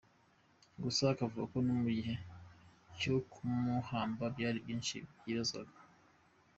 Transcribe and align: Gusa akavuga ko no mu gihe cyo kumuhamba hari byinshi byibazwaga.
Gusa 0.83 1.01
akavuga 1.13 1.43
ko 1.51 1.57
no 1.65 1.73
mu 1.81 1.89
gihe 1.97 2.15
cyo 2.99 3.15
kumuhamba 3.31 4.23
hari 4.43 4.59
byinshi 4.65 4.95
byibazwaga. 5.19 5.79